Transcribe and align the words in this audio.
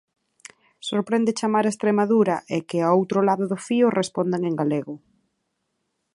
Sorprende 0.89 1.37
chamar 1.39 1.65
a 1.65 1.73
Estremadura 1.75 2.35
e 2.55 2.57
que, 2.69 2.79
ao 2.83 2.95
outro 3.01 3.19
lado 3.29 3.45
do 3.51 3.57
fío, 3.67 3.87
respondan 3.99 4.41
en 4.49 4.53
galego. 4.61 4.95